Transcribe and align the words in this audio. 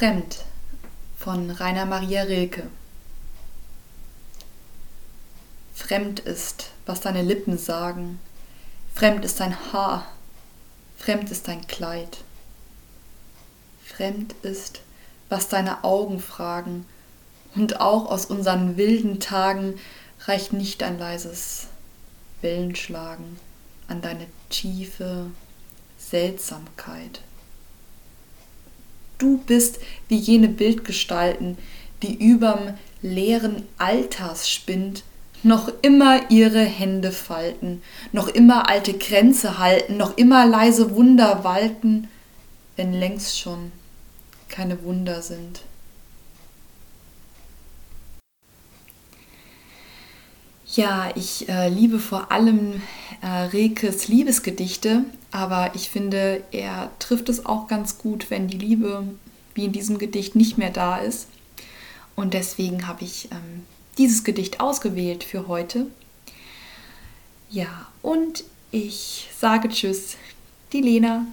Fremd 0.00 0.46
von 1.18 1.50
Rainer 1.50 1.84
Maria 1.84 2.22
Rilke. 2.22 2.62
Fremd 5.74 6.20
ist, 6.20 6.70
was 6.86 7.02
deine 7.02 7.20
Lippen 7.20 7.58
sagen. 7.58 8.18
Fremd 8.94 9.26
ist 9.26 9.40
dein 9.40 9.54
Haar. 9.74 10.06
Fremd 10.96 11.30
ist 11.30 11.48
dein 11.48 11.66
Kleid. 11.66 12.24
Fremd 13.84 14.34
ist, 14.40 14.80
was 15.28 15.48
deine 15.48 15.84
Augen 15.84 16.18
fragen. 16.18 16.86
Und 17.54 17.82
auch 17.82 18.10
aus 18.10 18.24
unseren 18.24 18.78
wilden 18.78 19.20
Tagen 19.20 19.78
reicht 20.20 20.54
nicht 20.54 20.82
ein 20.82 20.98
leises 20.98 21.66
Wellenschlagen 22.40 23.38
an 23.86 24.00
deine 24.00 24.28
tiefe 24.48 25.26
Seltsamkeit. 25.98 27.20
Du 29.20 29.38
bist 29.46 29.78
wie 30.08 30.16
jene 30.16 30.48
Bildgestalten, 30.48 31.58
die 32.02 32.14
überm 32.14 32.74
leeren 33.02 33.62
Altersspind 33.78 35.04
noch 35.42 35.70
immer 35.82 36.30
ihre 36.30 36.64
Hände 36.64 37.12
falten, 37.12 37.82
noch 38.12 38.28
immer 38.28 38.68
alte 38.68 38.94
Kränze 38.94 39.58
halten, 39.58 39.96
noch 39.96 40.16
immer 40.16 40.46
leise 40.46 40.94
Wunder 40.94 41.44
walten, 41.44 42.08
wenn 42.76 42.92
längst 42.92 43.38
schon 43.38 43.72
keine 44.48 44.82
Wunder 44.82 45.22
sind. 45.22 45.62
Ja, 50.74 51.10
ich 51.14 51.48
äh, 51.48 51.68
liebe 51.68 51.98
vor 51.98 52.30
allem 52.30 52.80
äh, 53.22 53.26
Rekes 53.26 54.08
Liebesgedichte, 54.08 55.04
aber 55.30 55.72
ich 55.74 55.90
finde, 55.90 56.42
er 56.50 56.90
trifft 56.98 57.28
es 57.28 57.46
auch 57.46 57.68
ganz 57.68 57.98
gut, 57.98 58.30
wenn 58.30 58.48
die 58.48 58.58
Liebe 58.58 59.04
wie 59.54 59.64
in 59.64 59.72
diesem 59.72 59.98
Gedicht 59.98 60.36
nicht 60.36 60.58
mehr 60.58 60.70
da 60.70 60.98
ist. 60.98 61.28
Und 62.16 62.34
deswegen 62.34 62.86
habe 62.86 63.04
ich 63.04 63.28
ähm, 63.30 63.64
dieses 63.98 64.24
Gedicht 64.24 64.60
ausgewählt 64.60 65.24
für 65.24 65.48
heute. 65.48 65.86
Ja, 67.50 67.86
und 68.02 68.44
ich 68.70 69.28
sage 69.36 69.68
Tschüss, 69.68 70.16
die 70.72 70.80
Lena. 70.80 71.26